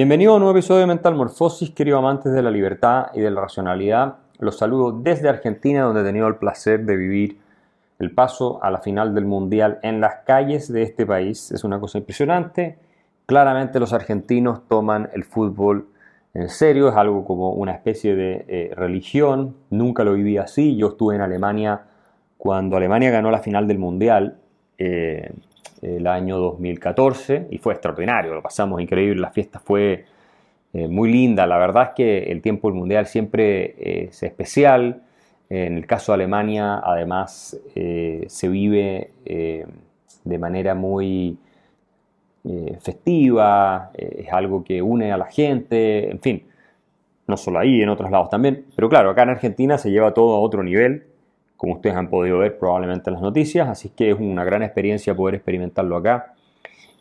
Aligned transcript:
Bienvenido 0.00 0.32
a 0.32 0.36
un 0.36 0.40
nuevo 0.40 0.56
episodio 0.56 0.80
de 0.80 0.86
Mental 0.86 1.14
Morfosis, 1.14 1.72
querido 1.72 1.98
amantes 1.98 2.32
de 2.32 2.40
la 2.40 2.50
libertad 2.50 3.08
y 3.12 3.20
de 3.20 3.30
la 3.30 3.42
racionalidad. 3.42 4.14
Los 4.38 4.56
saludo 4.56 4.92
desde 4.92 5.28
Argentina, 5.28 5.82
donde 5.82 6.00
he 6.00 6.04
tenido 6.04 6.26
el 6.26 6.36
placer 6.36 6.86
de 6.86 6.96
vivir 6.96 7.38
el 7.98 8.10
paso 8.10 8.64
a 8.64 8.70
la 8.70 8.78
final 8.78 9.14
del 9.14 9.26
Mundial 9.26 9.78
en 9.82 10.00
las 10.00 10.24
calles 10.24 10.72
de 10.72 10.84
este 10.84 11.04
país. 11.04 11.52
Es 11.52 11.64
una 11.64 11.78
cosa 11.78 11.98
impresionante. 11.98 12.78
Claramente 13.26 13.78
los 13.78 13.92
argentinos 13.92 14.66
toman 14.68 15.10
el 15.12 15.22
fútbol 15.22 15.88
en 16.32 16.48
serio, 16.48 16.88
es 16.88 16.96
algo 16.96 17.26
como 17.26 17.50
una 17.50 17.72
especie 17.72 18.16
de 18.16 18.46
eh, 18.48 18.72
religión. 18.74 19.54
Nunca 19.68 20.02
lo 20.02 20.14
viví 20.14 20.38
así. 20.38 20.78
Yo 20.78 20.88
estuve 20.88 21.16
en 21.16 21.20
Alemania 21.20 21.82
cuando 22.38 22.78
Alemania 22.78 23.10
ganó 23.10 23.30
la 23.30 23.40
final 23.40 23.68
del 23.68 23.78
Mundial. 23.78 24.38
Eh, 24.78 25.30
el 25.82 26.06
año 26.06 26.38
2014 26.38 27.48
y 27.50 27.58
fue 27.58 27.74
extraordinario, 27.74 28.34
lo 28.34 28.42
pasamos 28.42 28.80
increíble, 28.80 29.20
la 29.20 29.30
fiesta 29.30 29.58
fue 29.58 30.04
eh, 30.72 30.88
muy 30.88 31.10
linda, 31.10 31.46
la 31.46 31.58
verdad 31.58 31.88
es 31.88 31.90
que 31.96 32.18
el 32.30 32.42
tiempo 32.42 32.68
del 32.68 32.78
mundial 32.78 33.06
siempre 33.06 34.06
es 34.06 34.22
especial, 34.22 35.02
en 35.48 35.76
el 35.76 35.86
caso 35.86 36.12
de 36.12 36.14
Alemania 36.14 36.80
además 36.84 37.58
eh, 37.74 38.24
se 38.28 38.48
vive 38.48 39.10
eh, 39.24 39.66
de 40.24 40.38
manera 40.38 40.74
muy 40.74 41.38
festiva, 42.80 43.90
es 43.92 44.32
algo 44.32 44.64
que 44.64 44.80
une 44.80 45.12
a 45.12 45.18
la 45.18 45.26
gente, 45.26 46.10
en 46.10 46.20
fin, 46.20 46.42
no 47.26 47.36
solo 47.36 47.58
ahí, 47.58 47.82
en 47.82 47.90
otros 47.90 48.10
lados 48.10 48.30
también, 48.30 48.64
pero 48.74 48.88
claro, 48.88 49.10
acá 49.10 49.24
en 49.24 49.28
Argentina 49.28 49.76
se 49.76 49.90
lleva 49.90 50.14
todo 50.14 50.36
a 50.36 50.40
otro 50.40 50.62
nivel, 50.62 51.04
como 51.60 51.74
ustedes 51.74 51.94
han 51.94 52.08
podido 52.08 52.38
ver 52.38 52.58
probablemente 52.58 53.10
en 53.10 53.14
las 53.14 53.22
noticias, 53.22 53.68
así 53.68 53.90
que 53.90 54.12
es 54.12 54.18
una 54.18 54.44
gran 54.44 54.62
experiencia 54.62 55.14
poder 55.14 55.34
experimentarlo 55.34 55.94
acá. 55.94 56.32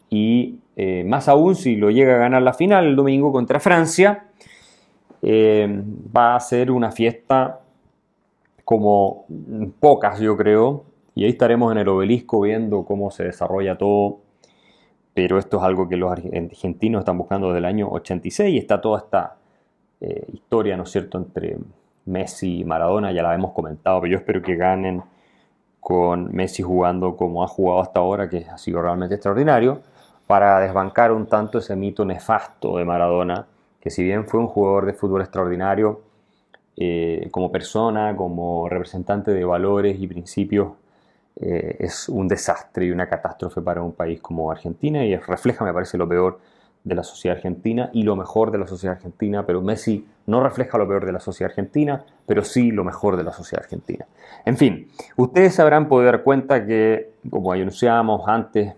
Y 0.09 0.59
eh, 0.75 1.05
más 1.05 1.29
aún 1.29 1.55
si 1.55 1.77
lo 1.77 1.89
llega 1.89 2.15
a 2.15 2.17
ganar 2.17 2.41
la 2.41 2.53
final 2.53 2.85
el 2.85 2.97
domingo 2.97 3.31
contra 3.31 3.61
Francia, 3.61 4.25
eh, 5.21 5.81
va 6.13 6.35
a 6.35 6.39
ser 6.41 6.71
una 6.71 6.91
fiesta 6.91 7.61
como 8.65 9.25
pocas 9.79 10.19
yo 10.19 10.35
creo, 10.35 10.83
y 11.15 11.23
ahí 11.23 11.29
estaremos 11.29 11.71
en 11.71 11.77
el 11.77 11.87
obelisco 11.87 12.41
viendo 12.41 12.83
cómo 12.83 13.11
se 13.11 13.23
desarrolla 13.23 13.77
todo, 13.77 14.19
pero 15.13 15.39
esto 15.39 15.59
es 15.59 15.63
algo 15.63 15.87
que 15.87 15.95
los 15.95 16.11
argentinos 16.11 16.99
están 16.99 17.17
buscando 17.17 17.47
desde 17.47 17.59
el 17.59 17.65
año 17.65 17.87
86 17.91 18.53
y 18.53 18.57
está 18.57 18.81
toda 18.81 18.97
esta 18.97 19.37
eh, 20.01 20.25
historia, 20.33 20.75
¿no 20.75 20.83
es 20.83 20.91
cierto?, 20.91 21.17
entre 21.17 21.55
Messi 22.09 22.59
y 22.59 22.65
Maradona, 22.65 23.11
ya 23.11 23.23
la 23.23 23.33
hemos 23.33 23.53
comentado, 23.53 24.01
pero 24.01 24.11
yo 24.11 24.17
espero 24.17 24.41
que 24.41 24.55
ganen 24.55 25.03
con 25.79 26.33
Messi 26.33 26.63
jugando 26.63 27.15
como 27.15 27.43
ha 27.43 27.47
jugado 27.47 27.81
hasta 27.81 27.99
ahora, 27.99 28.29
que 28.29 28.45
ha 28.49 28.57
sido 28.57 28.81
realmente 28.81 29.15
extraordinario, 29.15 29.81
para 30.27 30.59
desbancar 30.59 31.11
un 31.11 31.27
tanto 31.27 31.59
ese 31.59 31.75
mito 31.75 32.05
nefasto 32.05 32.77
de 32.77 32.85
Maradona, 32.85 33.47
que 33.79 33.89
si 33.89 34.03
bien 34.03 34.27
fue 34.27 34.39
un 34.39 34.47
jugador 34.47 34.85
de 34.85 34.93
fútbol 34.93 35.21
extraordinario, 35.21 36.01
eh, 36.77 37.27
como 37.31 37.51
persona, 37.51 38.15
como 38.15 38.69
representante 38.69 39.31
de 39.31 39.43
valores 39.43 39.99
y 39.99 40.07
principios, 40.07 40.73
eh, 41.35 41.77
es 41.79 42.09
un 42.09 42.27
desastre 42.27 42.85
y 42.85 42.91
una 42.91 43.07
catástrofe 43.07 43.61
para 43.61 43.81
un 43.81 43.93
país 43.93 44.21
como 44.21 44.51
Argentina 44.51 45.03
y 45.05 45.15
refleja, 45.15 45.65
me 45.65 45.73
parece, 45.73 45.97
lo 45.97 46.07
peor 46.07 46.39
de 46.83 46.95
la 46.95 47.03
sociedad 47.03 47.37
argentina 47.37 47.89
y 47.93 48.03
lo 48.03 48.15
mejor 48.15 48.51
de 48.51 48.57
la 48.57 48.67
sociedad 48.67 48.95
argentina, 48.95 49.45
pero 49.45 49.61
Messi 49.61 50.07
no 50.25 50.41
refleja 50.41 50.77
lo 50.77 50.87
peor 50.87 51.05
de 51.05 51.11
la 51.11 51.19
sociedad 51.19 51.51
argentina, 51.51 52.05
pero 52.25 52.43
sí 52.43 52.71
lo 52.71 52.83
mejor 52.83 53.17
de 53.17 53.23
la 53.23 53.31
sociedad 53.31 53.63
argentina. 53.63 54.05
En 54.45 54.57
fin, 54.57 54.87
ustedes 55.17 55.59
habrán 55.59 55.87
podido 55.87 56.11
dar 56.11 56.23
cuenta 56.23 56.65
que, 56.65 57.11
como 57.29 57.51
anunciábamos 57.51 58.27
antes 58.27 58.73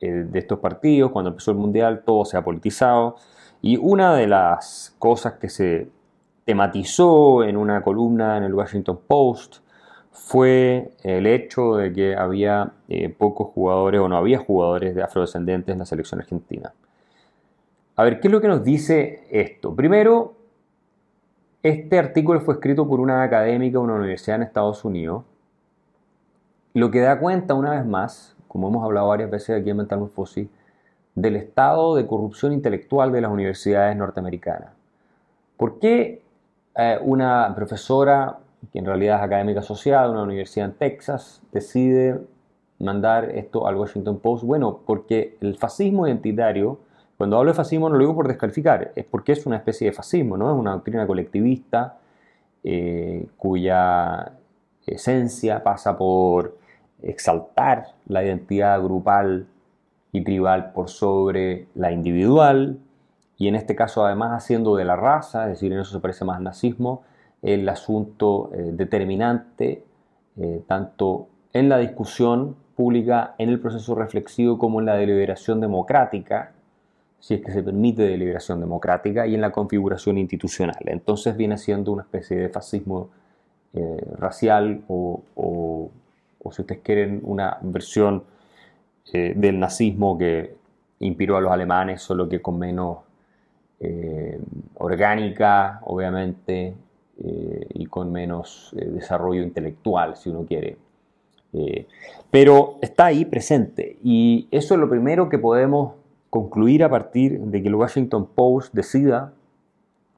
eh, 0.00 0.10
de 0.10 0.38
estos 0.38 0.58
partidos, 0.58 1.12
cuando 1.12 1.30
empezó 1.30 1.50
el 1.50 1.58
Mundial, 1.58 2.02
todo 2.04 2.24
se 2.24 2.36
ha 2.36 2.42
politizado 2.42 3.16
y 3.60 3.76
una 3.76 4.14
de 4.14 4.26
las 4.26 4.94
cosas 4.98 5.34
que 5.34 5.48
se 5.48 5.88
tematizó 6.44 7.44
en 7.44 7.56
una 7.56 7.82
columna 7.82 8.36
en 8.36 8.42
el 8.42 8.54
Washington 8.54 8.98
Post 9.06 9.58
fue 10.10 10.92
el 11.02 11.26
hecho 11.26 11.76
de 11.76 11.92
que 11.92 12.16
había 12.16 12.72
eh, 12.88 13.08
pocos 13.08 13.48
jugadores 13.48 14.00
o 14.00 14.08
no 14.08 14.16
había 14.16 14.38
jugadores 14.38 14.94
de 14.94 15.02
afrodescendientes 15.02 15.72
en 15.72 15.78
la 15.78 15.86
selección 15.86 16.20
argentina. 16.20 16.72
A 18.02 18.04
ver, 18.04 18.18
¿qué 18.18 18.26
es 18.26 18.32
lo 18.32 18.40
que 18.40 18.48
nos 18.48 18.64
dice 18.64 19.28
esto? 19.30 19.76
Primero, 19.76 20.34
este 21.62 22.00
artículo 22.00 22.40
fue 22.40 22.54
escrito 22.54 22.88
por 22.88 22.98
una 22.98 23.22
académica 23.22 23.78
de 23.78 23.84
una 23.84 23.94
universidad 23.94 24.38
en 24.38 24.42
Estados 24.42 24.84
Unidos, 24.84 25.22
lo 26.74 26.90
que 26.90 26.98
da 26.98 27.20
cuenta 27.20 27.54
una 27.54 27.70
vez 27.70 27.86
más, 27.86 28.36
como 28.48 28.66
hemos 28.66 28.84
hablado 28.84 29.06
varias 29.06 29.30
veces 29.30 29.60
aquí 29.60 29.70
en 29.70 29.76
Mental 29.76 30.04
Fossil, 30.08 30.50
del 31.14 31.36
estado 31.36 31.94
de 31.94 32.04
corrupción 32.04 32.52
intelectual 32.52 33.12
de 33.12 33.20
las 33.20 33.30
universidades 33.30 33.96
norteamericanas. 33.96 34.70
¿Por 35.56 35.78
qué 35.78 36.24
eh, 36.74 36.98
una 37.02 37.52
profesora, 37.54 38.38
que 38.72 38.80
en 38.80 38.86
realidad 38.86 39.18
es 39.18 39.22
académica 39.22 39.60
asociada 39.60 40.06
de 40.06 40.10
una 40.10 40.24
universidad 40.24 40.66
en 40.66 40.74
Texas, 40.74 41.40
decide 41.52 42.20
mandar 42.80 43.30
esto 43.30 43.68
al 43.68 43.76
Washington 43.76 44.18
Post? 44.18 44.42
Bueno, 44.42 44.80
porque 44.84 45.36
el 45.40 45.56
fascismo 45.56 46.08
identitario 46.08 46.80
cuando 47.22 47.38
hablo 47.38 47.52
de 47.52 47.54
fascismo 47.54 47.88
no 47.88 47.94
lo 47.94 48.00
digo 48.00 48.16
por 48.16 48.26
descalificar, 48.26 48.90
es 48.96 49.04
porque 49.04 49.30
es 49.30 49.46
una 49.46 49.54
especie 49.54 49.86
de 49.86 49.92
fascismo, 49.92 50.36
¿no? 50.36 50.52
Es 50.52 50.58
una 50.58 50.72
doctrina 50.72 51.06
colectivista 51.06 51.98
eh, 52.64 53.28
cuya 53.36 54.32
esencia 54.84 55.62
pasa 55.62 55.96
por 55.96 56.58
exaltar 57.00 57.92
la 58.08 58.24
identidad 58.24 58.82
grupal 58.82 59.46
y 60.10 60.24
tribal 60.24 60.72
por 60.72 60.88
sobre 60.88 61.68
la 61.76 61.92
individual, 61.92 62.80
y 63.38 63.46
en 63.46 63.54
este 63.54 63.76
caso 63.76 64.04
además 64.04 64.32
haciendo 64.32 64.74
de 64.74 64.84
la 64.84 64.96
raza, 64.96 65.44
es 65.44 65.50
decir, 65.50 65.72
en 65.72 65.78
eso 65.78 65.92
se 65.92 66.00
parece 66.00 66.24
más 66.24 66.38
al 66.38 66.42
nazismo, 66.42 67.04
el 67.40 67.68
asunto 67.68 68.50
eh, 68.52 68.70
determinante 68.72 69.84
eh, 70.40 70.64
tanto 70.66 71.28
en 71.52 71.68
la 71.68 71.78
discusión 71.78 72.56
pública, 72.74 73.36
en 73.38 73.48
el 73.48 73.60
proceso 73.60 73.94
reflexivo 73.94 74.58
como 74.58 74.80
en 74.80 74.86
la 74.86 74.96
deliberación 74.96 75.60
democrática 75.60 76.50
si 77.22 77.34
es 77.34 77.40
que 77.40 77.52
se 77.52 77.62
permite 77.62 78.02
deliberación 78.02 78.58
democrática, 78.58 79.28
y 79.28 79.36
en 79.36 79.40
la 79.40 79.52
configuración 79.52 80.18
institucional. 80.18 80.80
Entonces 80.86 81.36
viene 81.36 81.56
siendo 81.56 81.92
una 81.92 82.02
especie 82.02 82.36
de 82.36 82.48
fascismo 82.48 83.10
eh, 83.74 84.04
racial 84.18 84.82
o, 84.88 85.22
si 86.50 86.62
ustedes 86.62 86.80
quieren, 86.82 87.20
una 87.22 87.58
versión 87.62 88.24
eh, 89.12 89.34
del 89.36 89.60
nazismo 89.60 90.18
que 90.18 90.56
inspiró 90.98 91.36
a 91.36 91.40
los 91.40 91.52
alemanes, 91.52 92.02
solo 92.02 92.28
que 92.28 92.42
con 92.42 92.58
menos 92.58 92.98
eh, 93.78 94.40
orgánica, 94.78 95.80
obviamente, 95.84 96.74
y 97.74 97.86
con 97.86 98.10
menos 98.10 98.74
desarrollo 98.74 99.42
intelectual, 99.42 100.16
si 100.16 100.30
uno 100.30 100.44
quiere. 100.44 100.76
pero 102.32 102.78
está 102.82 103.06
ahí 103.06 103.24
presente, 103.24 103.96
y 104.02 104.48
eso 104.50 104.74
es 104.74 104.80
lo 104.80 104.88
primero 104.88 105.28
que 105.28 105.38
podemos 105.38 106.01
concluir 106.32 106.82
a 106.82 106.88
partir 106.88 107.38
de 107.38 107.60
que 107.60 107.68
el 107.68 107.74
Washington 107.74 108.26
Post 108.34 108.72
decida 108.72 109.34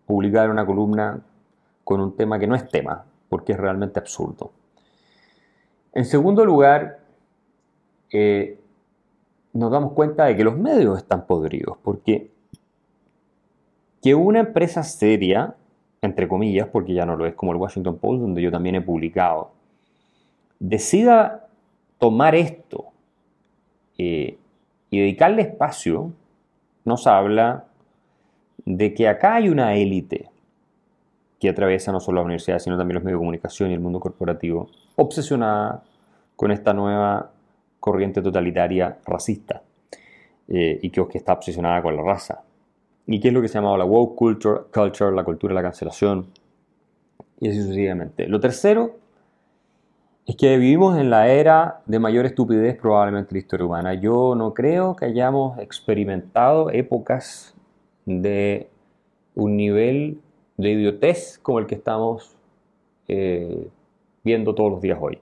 publicar 0.06 0.48
una 0.48 0.64
columna 0.64 1.25
con 1.82 2.00
un 2.00 2.16
tema 2.16 2.38
que 2.38 2.47
no 2.47 2.54
es 2.54 2.69
tema, 2.69 3.04
porque 3.28 3.50
es 3.50 3.58
realmente 3.58 3.98
absurdo. 3.98 4.52
En 5.92 6.04
segundo 6.04 6.44
lugar, 6.44 7.00
eh, 8.12 8.60
nos 9.54 9.72
damos 9.72 9.91
cuenta 9.94 10.26
de 10.26 10.36
que 10.36 10.44
los 10.44 10.56
medios 10.56 10.98
están 10.98 11.26
podridos, 11.26 11.78
porque 11.82 12.31
que 14.00 14.14
una 14.14 14.38
empresa 14.38 14.84
seria, 14.84 15.56
entre 16.00 16.28
comillas, 16.28 16.69
porque 16.69 16.94
ya 16.94 17.04
no 17.04 17.16
lo 17.16 17.26
es 17.26 17.34
como 17.34 17.50
el 17.50 17.58
Washington 17.58 17.99
Post, 17.99 18.20
donde 18.20 18.40
yo 18.40 18.52
también 18.52 18.76
he 18.76 18.81
publicado, 18.81 19.50
decida 20.60 21.49
tomar 21.99 22.37
esto 22.37 22.84
eh, 23.99 24.38
y 24.94 25.00
dedicarle 25.00 25.43
espacio, 25.43 26.12
nos 26.85 27.06
habla 27.08 27.64
de 28.64 28.94
que 28.94 29.08
acá 29.08 29.37
hay 29.37 29.49
una 29.49 29.75
élite 29.75 30.31
que 31.41 31.49
atraviesa 31.49 31.91
no 31.91 31.99
solo 31.99 32.20
la 32.20 32.26
universidad, 32.26 32.61
sino 32.61 32.79
también 32.79 32.94
los 32.94 33.05
medios 33.05 33.19
de 33.19 33.23
comunicación 33.23 33.70
y 33.70 33.75
el 33.75 33.81
mundo 33.81 33.99
corporativo, 33.99 34.69
obsesionada 34.96 35.82
con 36.37 36.52
esta 36.52 36.73
nueva 36.73 37.32
corriente 37.81 38.23
totalitaria 38.23 38.99
racista 39.05 39.62
eh, 40.46 40.79
y 40.81 40.91
que, 40.91 41.06
que 41.08 41.19
está 41.19 41.32
obsesionada 41.32 41.82
con 41.82 41.96
la 41.96 42.02
raza. 42.02 42.43
¿Y 43.06 43.19
qué 43.19 43.29
es 43.29 43.35
lo 43.35 43.43
que 43.43 43.49
se 43.49 43.55
llama 43.55 43.76
la 43.76 43.85
woke 43.85 44.14
culture, 44.14 44.61
culture, 44.73 45.14
la 45.14 45.25
cultura 45.25 45.50
de 45.50 45.56
la 45.56 45.62
cancelación? 45.62 46.29
Y 47.41 47.49
así 47.49 47.61
sucesivamente. 47.61 48.29
Lo 48.29 48.38
tercero 48.38 48.96
es 50.26 50.37
que 50.37 50.56
vivimos 50.56 50.99
en 50.99 51.11
la 51.11 51.29
era 51.29 51.82
de 51.87 51.99
mayor 51.99 52.25
estupidez 52.25 52.76
probablemente 52.76 53.31
en 53.31 53.35
la 53.35 53.38
historia 53.41 53.67
humana. 53.67 53.94
Yo 53.94 54.35
no 54.35 54.55
creo 54.55 54.97
que 54.97 55.05
hayamos 55.05 55.59
experimentado 55.59 56.71
épocas 56.71 57.55
de 58.06 58.71
un 59.35 59.56
nivel 59.56 60.21
de 60.56 60.71
idiotez 60.71 61.38
como 61.43 61.59
el 61.59 61.67
que 61.67 61.75
estamos 61.75 62.37
eh, 63.09 63.69
viendo 64.23 64.55
todos 64.55 64.71
los 64.71 64.81
días 64.81 64.99
hoy. 65.00 65.19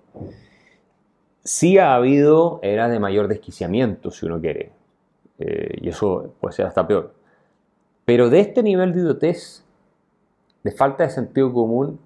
Sí 1.43 1.79
ha 1.79 1.95
habido 1.95 2.61
eras 2.63 2.91
de 2.91 3.01
mayor 3.01 3.27
desquiciamiento, 3.27 4.13
si 4.13 4.27
uno 4.27 4.41
quiere, 4.41 4.71
eh, 5.41 5.79
y 5.81 5.89
eso 5.89 6.33
puede 6.41 6.55
ser 6.55 6.67
hasta 6.67 6.87
peor. 6.87 7.13
Pero 8.05 8.31
de 8.31 8.39
este 8.39 8.63
nivel 8.63 8.93
de 8.93 9.01
idiotez, 9.01 9.65
de 10.63 10.71
falta 10.71 11.03
de 11.03 11.11
sentido 11.11 11.53
común, 11.53 11.99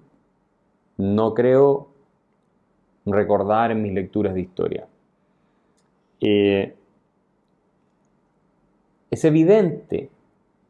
no 0.97 1.35
creo 1.35 1.86
recordar 3.13 3.71
en 3.71 3.81
mis 3.81 3.93
lecturas 3.93 4.33
de 4.33 4.41
historia. 4.41 4.87
Eh, 6.21 6.75
es 9.09 9.25
evidente 9.25 10.09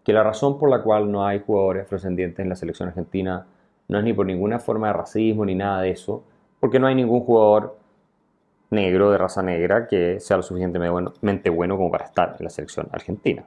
que 0.03 0.13
la 0.13 0.23
razón 0.23 0.57
por 0.57 0.69
la 0.69 0.81
cual 0.83 1.11
no 1.11 1.25
hay 1.25 1.39
jugadores 1.39 1.83
afrodescendientes 1.83 2.39
en 2.39 2.49
la 2.49 2.55
selección 2.55 2.89
argentina 2.89 3.45
no 3.87 3.97
es 3.97 4.03
ni 4.03 4.13
por 4.13 4.25
ninguna 4.25 4.59
forma 4.59 4.87
de 4.87 4.93
racismo 4.93 5.45
ni 5.45 5.55
nada 5.55 5.81
de 5.81 5.91
eso, 5.91 6.23
porque 6.59 6.79
no 6.79 6.87
hay 6.87 6.95
ningún 6.95 7.21
jugador 7.21 7.77
negro 8.69 9.11
de 9.11 9.17
raza 9.17 9.41
negra 9.41 9.87
que 9.87 10.19
sea 10.19 10.37
lo 10.37 10.43
suficientemente 10.43 11.49
bueno 11.49 11.77
como 11.77 11.89
para 11.89 12.05
estar 12.05 12.35
en 12.37 12.43
la 12.43 12.49
selección 12.49 12.87
argentina. 12.91 13.45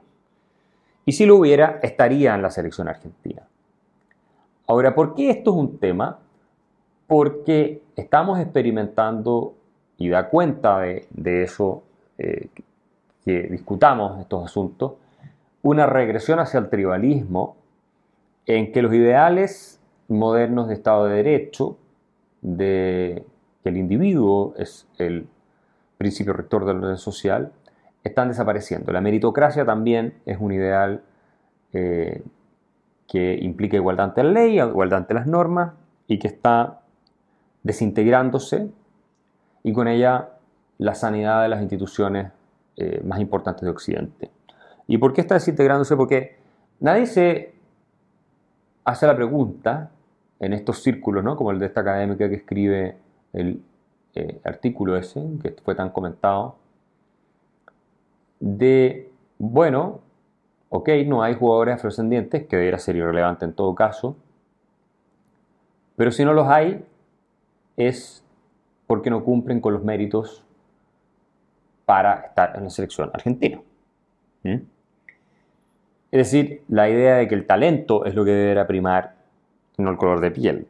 Y 1.05 1.13
si 1.13 1.25
lo 1.25 1.35
hubiera, 1.35 1.79
estaría 1.81 2.35
en 2.35 2.41
la 2.41 2.51
selección 2.51 2.87
argentina. 2.87 3.43
Ahora, 4.67 4.93
¿por 4.95 5.15
qué 5.15 5.29
esto 5.29 5.51
es 5.51 5.57
un 5.57 5.77
tema? 5.79 6.19
Porque 7.11 7.81
estamos 7.97 8.39
experimentando, 8.39 9.53
y 9.97 10.07
da 10.07 10.29
cuenta 10.29 10.79
de, 10.79 11.43
eso, 11.43 11.83
eh, 12.17 12.47
que 13.25 13.49
discutamos 13.49 14.17
estos 14.21 14.45
asuntos, 14.45 14.93
una 15.61 15.87
regresión 15.87 16.39
hacia 16.39 16.61
el 16.61 16.69
tribalismo 16.69 17.57
en 18.45 18.71
que 18.71 18.81
los 18.81 18.93
ideales 18.93 19.81
modernos 20.07 20.69
de 20.69 20.73
Estado 20.73 21.07
de 21.07 21.15
Derecho, 21.17 21.75
de 22.39 23.25
que 23.61 23.69
el 23.69 23.75
individuo 23.75 24.53
es 24.57 24.87
el 24.97 25.27
principio 25.97 26.31
rector 26.31 26.63
del 26.63 26.77
orden 26.77 26.97
social, 26.97 27.51
están 28.05 28.29
desapareciendo. 28.29 28.93
La 28.93 29.01
meritocracia 29.01 29.65
también 29.65 30.13
es 30.25 30.37
un 30.39 30.53
ideal 30.53 31.03
eh, 31.73 32.23
que 33.05 33.37
implica 33.41 33.75
igualdad 33.75 34.05
ante 34.05 34.23
la 34.23 34.31
ley, 34.31 34.61
igualdad 34.61 34.99
ante 34.99 35.13
las 35.13 35.27
normas 35.27 35.73
y 36.07 36.17
que 36.17 36.29
está 36.29 36.77
desintegrándose 37.63 38.69
y 39.63 39.73
con 39.73 39.87
ella 39.87 40.29
la 40.77 40.95
sanidad 40.95 41.43
de 41.43 41.49
las 41.49 41.61
instituciones 41.61 42.31
eh, 42.77 43.01
más 43.03 43.19
importantes 43.19 43.63
de 43.63 43.69
Occidente. 43.69 44.31
¿Y 44.87 44.97
por 44.97 45.13
qué 45.13 45.21
está 45.21 45.35
desintegrándose? 45.35 45.95
Porque 45.95 46.37
nadie 46.79 47.05
se 47.05 47.53
hace 48.83 49.07
la 49.07 49.15
pregunta 49.15 49.91
en 50.39 50.53
estos 50.53 50.81
círculos, 50.81 51.23
¿no? 51.23 51.35
como 51.35 51.51
el 51.51 51.59
de 51.59 51.67
esta 51.67 51.81
académica 51.81 52.27
que 52.27 52.35
escribe 52.35 52.97
el 53.33 53.61
eh, 54.15 54.41
artículo 54.43 54.97
ese, 54.97 55.23
que 55.41 55.55
fue 55.63 55.75
tan 55.75 55.91
comentado, 55.91 56.55
de, 58.39 59.11
bueno, 59.37 60.01
ok, 60.69 60.89
no 61.05 61.21
hay 61.21 61.35
jugadores 61.35 61.75
afrodescendientes, 61.75 62.47
que 62.47 62.57
debería 62.57 62.79
ser 62.79 62.95
irrelevante 62.95 63.45
en 63.45 63.53
todo 63.53 63.75
caso, 63.75 64.15
pero 65.95 66.11
si 66.11 66.25
no 66.25 66.33
los 66.33 66.47
hay, 66.47 66.83
es 67.77 68.23
porque 68.87 69.09
no 69.09 69.23
cumplen 69.23 69.61
con 69.61 69.73
los 69.73 69.83
méritos 69.83 70.45
para 71.85 72.13
estar 72.21 72.55
en 72.55 72.65
la 72.65 72.69
selección 72.69 73.09
argentina. 73.13 73.61
¿Mm? 74.43 74.57
Es 76.11 76.31
decir, 76.31 76.63
la 76.67 76.89
idea 76.89 77.15
de 77.15 77.27
que 77.27 77.35
el 77.35 77.47
talento 77.47 78.05
es 78.05 78.15
lo 78.15 78.25
que 78.25 78.31
deberá 78.31 78.67
primar, 78.67 79.15
no 79.77 79.91
el 79.91 79.97
color 79.97 80.19
de 80.19 80.31
piel. 80.31 80.67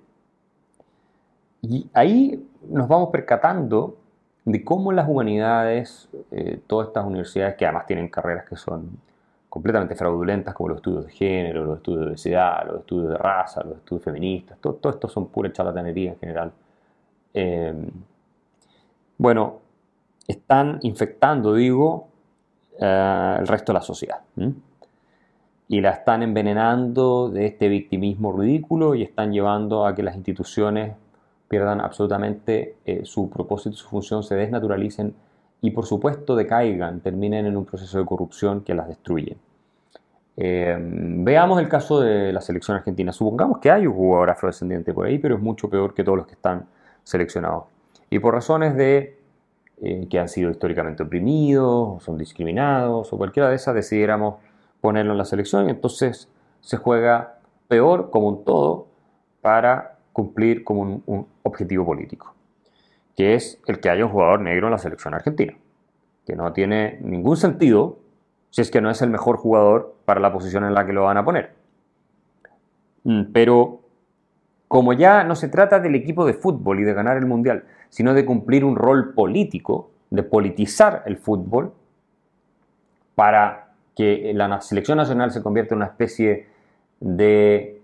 Y 1.62 1.90
ahí 1.94 2.48
nos 2.70 2.88
vamos 2.88 3.10
percatando 3.10 3.98
de 4.46 4.64
cómo 4.64 4.92
las 4.92 5.08
humanidades, 5.08 6.10
eh, 6.32 6.60
todas 6.68 6.88
estas 6.88 7.06
universidades 7.06 7.56
que 7.56 7.66
además 7.66 7.86
tienen 7.86 8.08
carreras 8.08 8.46
que 8.48 8.56
son 8.56 9.00
completamente 9.50 9.96
fraudulentas, 9.96 10.54
como 10.54 10.70
los 10.70 10.78
estudios 10.78 11.06
de 11.06 11.12
género, 11.12 11.66
los 11.66 11.78
estudios 11.78 12.06
de 12.06 12.08
obesidad, 12.12 12.66
los 12.68 12.80
estudios 12.80 13.10
de 13.10 13.18
raza, 13.18 13.64
los 13.64 13.78
estudios 13.78 14.04
feministas, 14.04 14.58
todo, 14.60 14.80
esto 14.90 15.08
son 15.08 15.28
pura 15.28 15.52
charlatanería 15.52 16.12
en 16.12 16.20
general. 16.20 16.52
Eh, 17.34 17.74
bueno, 19.18 19.60
están 20.28 20.80
infectando, 20.82 21.54
digo, 21.54 22.08
eh, 22.80 23.38
el 23.40 23.48
resto 23.48 23.72
de 23.72 23.80
la 23.80 23.82
sociedad. 23.82 24.22
Y 25.68 25.80
la 25.80 25.92
están 25.92 26.24
envenenando 26.24 27.30
de 27.30 27.46
este 27.46 27.70
victimismo 27.70 28.34
ridículo 28.34 28.96
y 28.96 29.04
están 29.04 29.32
llevando 29.32 29.86
a 29.86 29.96
que 29.96 30.04
las 30.04 30.16
instituciones 30.16 30.96
pierdan 31.48 31.82
absolutamente 31.82 32.78
eh, 32.86 33.02
su 33.04 33.30
propósito, 33.30 33.76
su 33.76 33.88
función, 33.88 34.24
se 34.24 34.36
desnaturalicen 34.36 35.14
y 35.62 35.72
por 35.72 35.86
supuesto 35.86 36.36
decaigan, 36.36 37.02
terminen 37.02 37.46
en 37.46 37.56
un 37.56 37.66
proceso 37.66 38.00
de 38.00 38.06
corrupción 38.06 38.62
que 38.62 38.74
las 38.74 38.88
destruye. 38.88 39.38
Veamos 40.36 41.60
el 41.62 41.70
caso 41.70 42.00
de 42.00 42.34
la 42.34 42.42
selección 42.42 42.76
argentina. 42.76 43.12
Supongamos 43.12 43.60
que 43.60 43.70
hay 43.70 43.86
un 43.86 43.94
jugador 43.94 44.32
afrodescendiente 44.32 44.92
por 44.92 45.06
ahí, 45.06 45.20
pero 45.20 45.36
es 45.36 45.42
mucho 45.42 45.70
peor 45.70 45.94
que 45.94 46.04
todos 46.04 46.18
los 46.18 46.26
que 46.26 46.34
están 46.34 46.66
seleccionados. 47.04 47.66
Y 48.10 48.20
por 48.20 48.34
razones 48.34 48.76
de 48.76 49.18
eh, 49.84 50.08
que 50.10 50.20
han 50.20 50.30
sido 50.30 50.52
históricamente 50.52 51.04
oprimidos, 51.04 52.04
son 52.04 52.18
discriminados, 52.18 53.12
o 53.12 53.18
cualquiera 53.18 53.50
de 53.50 53.56
esas, 53.56 53.74
decidiéramos 53.74 54.36
ponerlo 54.80 55.14
en 55.14 55.18
la 55.18 55.26
selección, 55.26 55.68
y 55.68 55.72
entonces 55.72 56.30
se 56.60 56.78
juega 56.78 57.40
peor 57.68 58.12
como 58.12 58.28
un 58.28 58.46
todo 58.46 58.88
para 59.42 59.98
cumplir 60.14 60.64
como 60.64 61.02
un, 61.06 61.28
objetivo 61.44 61.86
político, 61.86 62.36
que 63.18 63.34
es 63.34 63.60
el 63.66 63.80
que 63.80 63.90
haya 63.90 64.06
un 64.06 64.12
jugador 64.12 64.42
negro 64.42 64.68
en 64.68 64.72
la 64.72 64.78
selección 64.78 65.16
argentina, 65.16 65.58
que 66.26 66.36
no 66.36 66.54
tiene 66.54 67.00
ningún 67.02 67.38
sentido 67.38 67.98
si 68.52 68.62
es 68.62 68.70
que 68.70 68.82
no 68.82 68.92
es 68.92 69.02
el 69.02 69.10
mejor 69.10 69.38
jugador 69.38 69.96
para 70.06 70.20
la 70.20 70.32
posición 70.32 70.64
en 70.66 70.76
la 70.76 70.86
que 70.86 70.94
lo 70.94 71.06
van 71.06 71.18
a 71.18 71.26
poner. 71.26 71.54
Mm, 73.04 73.32
pero 73.34 73.81
como 74.72 74.94
ya 74.94 75.26
no 75.26 75.36
se 75.36 75.50
trata 75.50 75.82
del 75.82 75.96
equipo 75.96 76.26
de 76.26 76.34
fútbol 76.34 76.80
y 76.80 76.84
de 76.84 76.94
ganar 76.94 77.18
el 77.18 77.26
mundial, 77.26 77.66
sino 77.90 78.14
de 78.14 78.24
cumplir 78.24 78.64
un 78.64 78.78
rol 78.78 79.14
político, 79.14 79.92
de 80.10 80.24
politizar 80.24 81.04
el 81.08 81.18
fútbol, 81.18 81.74
para 83.14 83.74
que 83.98 84.32
la 84.34 84.62
selección 84.62 84.98
nacional 84.98 85.32
se 85.32 85.44
convierta 85.44 85.76
en 85.76 85.80
una 85.80 85.88
especie 85.88 86.48
de 87.02 87.82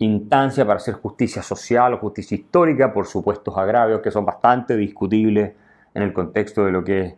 instancia 0.00 0.66
para 0.66 0.76
hacer 0.76 0.96
justicia 0.96 1.42
social 1.42 1.94
o 1.94 1.96
justicia 1.98 2.34
histórica 2.34 2.92
por 2.92 3.06
supuestos 3.06 3.56
agravios 3.56 4.02
que 4.02 4.10
son 4.10 4.26
bastante 4.26 4.76
discutibles 4.76 5.54
en 5.94 6.02
el 6.02 6.12
contexto 6.12 6.62
de 6.66 6.72
lo 6.72 6.84
que 6.84 7.00
es 7.00 7.14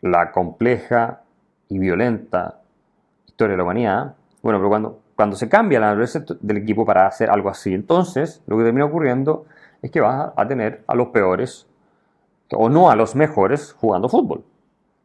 la 0.00 0.32
compleja 0.32 1.22
y 1.68 1.78
violenta 1.78 2.62
historia 3.28 3.52
de 3.52 3.58
la 3.58 3.62
humanidad. 3.62 4.16
Bueno, 4.42 4.58
pero 4.58 4.68
cuando, 4.68 5.00
cuando 5.20 5.36
se 5.36 5.50
cambia 5.50 5.78
la 5.78 5.88
naturaleza 5.88 6.24
del 6.40 6.56
equipo 6.56 6.86
para 6.86 7.06
hacer 7.06 7.28
algo 7.28 7.50
así, 7.50 7.74
entonces 7.74 8.42
lo 8.46 8.56
que 8.56 8.64
termina 8.64 8.86
ocurriendo 8.86 9.44
es 9.82 9.90
que 9.90 10.00
vas 10.00 10.32
a 10.34 10.48
tener 10.48 10.82
a 10.86 10.94
los 10.94 11.08
peores 11.08 11.66
o 12.52 12.70
no 12.70 12.90
a 12.90 12.96
los 12.96 13.14
mejores 13.14 13.74
jugando 13.74 14.08
fútbol. 14.08 14.42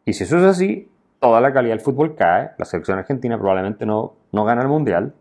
Y 0.06 0.14
si 0.14 0.24
eso 0.24 0.38
es 0.38 0.46
así, 0.46 0.90
toda 1.20 1.42
la 1.42 1.52
calidad 1.52 1.74
del 1.74 1.82
fútbol 1.82 2.16
cae, 2.16 2.52
la 2.58 2.64
selección 2.64 2.98
argentina 2.98 3.38
probablemente 3.38 3.86
no, 3.86 4.14
no 4.32 4.46
gana 4.46 4.62
el 4.62 4.70
mundial. 4.70 5.14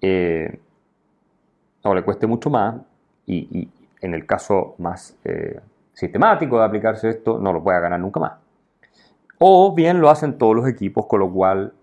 Eh, 0.00 0.58
o 1.84 1.94
le 1.94 2.02
cueste 2.02 2.26
mucho 2.26 2.50
más 2.50 2.80
y, 3.26 3.68
en 4.00 4.14
el 4.14 4.26
caso 4.26 4.74
más 4.78 5.16
eh, 5.22 5.60
sistemático 5.92 6.58
de 6.58 6.64
aplicarse 6.64 7.10
esto, 7.10 7.38
no 7.38 7.52
lo 7.52 7.62
pueda 7.62 7.78
ganar 7.78 8.00
nunca 8.00 8.18
más. 8.18 8.32
O 9.38 9.72
bien 9.72 10.00
lo 10.00 10.10
hacen 10.10 10.36
todos 10.36 10.56
los 10.56 10.66
equipos, 10.66 11.06
con 11.06 11.20
lo 11.20 11.30
cual 11.30 11.74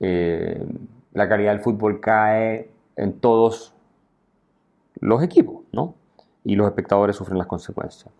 eh, 0.00 0.66
la 1.18 1.28
calidad 1.28 1.50
del 1.50 1.60
fútbol 1.60 2.00
cae 2.00 2.70
en 2.96 3.18
todos 3.20 3.74
los 5.00 5.22
equipos, 5.22 5.64
¿no? 5.72 5.94
Y 6.44 6.54
los 6.54 6.66
espectadores 6.66 7.16
sufren 7.16 7.38
las 7.38 7.48
consecuencias. 7.48 8.12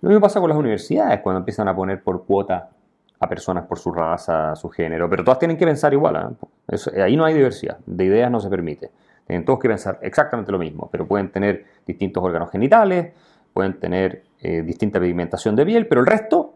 Lo 0.00 0.08
mismo 0.08 0.20
pasa 0.20 0.40
con 0.40 0.48
las 0.48 0.58
universidades, 0.58 1.20
cuando 1.20 1.40
empiezan 1.40 1.66
a 1.66 1.74
poner 1.74 2.02
por 2.02 2.24
cuota 2.24 2.70
a 3.18 3.28
personas 3.28 3.66
por 3.66 3.78
su 3.78 3.90
raza, 3.90 4.54
su 4.54 4.68
género, 4.68 5.10
pero 5.10 5.24
todas 5.24 5.40
tienen 5.40 5.56
que 5.56 5.66
pensar 5.66 5.92
igual. 5.92 6.36
¿eh? 6.68 7.02
ahí 7.02 7.16
no 7.16 7.24
hay 7.24 7.34
diversidad, 7.34 7.78
de 7.84 8.04
ideas 8.04 8.30
no 8.30 8.38
se 8.38 8.48
permite. 8.48 8.92
Tienen 9.26 9.44
todos 9.44 9.58
que 9.58 9.68
pensar 9.68 9.98
exactamente 10.02 10.52
lo 10.52 10.58
mismo, 10.58 10.88
pero 10.92 11.08
pueden 11.08 11.30
tener 11.30 11.64
distintos 11.86 12.22
órganos 12.22 12.50
genitales, 12.50 13.12
pueden 13.52 13.80
tener 13.80 14.24
eh, 14.40 14.62
distinta 14.62 15.00
pigmentación 15.00 15.56
de 15.56 15.66
piel, 15.66 15.88
pero 15.88 16.02
el 16.02 16.06
resto 16.06 16.54